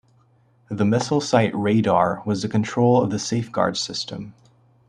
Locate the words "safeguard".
3.19-3.77